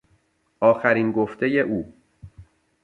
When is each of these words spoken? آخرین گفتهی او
آخرین 0.59 1.11
گفتهی 1.11 1.59
او 1.61 1.93